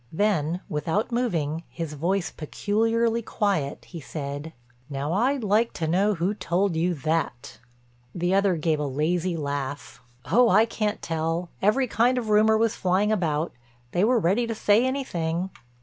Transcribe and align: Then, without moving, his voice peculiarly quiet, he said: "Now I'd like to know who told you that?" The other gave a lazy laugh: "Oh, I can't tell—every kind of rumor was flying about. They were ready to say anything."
Then, 0.11 0.61
without 0.67 1.11
moving, 1.11 1.61
his 1.69 1.93
voice 1.93 2.31
peculiarly 2.31 3.21
quiet, 3.21 3.85
he 3.85 3.99
said: 4.01 4.51
"Now 4.89 5.13
I'd 5.13 5.43
like 5.43 5.73
to 5.73 5.87
know 5.87 6.15
who 6.15 6.33
told 6.33 6.75
you 6.75 6.95
that?" 6.95 7.59
The 8.15 8.33
other 8.33 8.55
gave 8.55 8.79
a 8.79 8.87
lazy 8.87 9.37
laugh: 9.37 10.01
"Oh, 10.25 10.49
I 10.49 10.65
can't 10.65 11.03
tell—every 11.03 11.85
kind 11.85 12.17
of 12.17 12.29
rumor 12.29 12.57
was 12.57 12.75
flying 12.75 13.11
about. 13.11 13.51
They 13.91 14.03
were 14.03 14.17
ready 14.17 14.47
to 14.47 14.55
say 14.55 14.87
anything." 14.87 15.51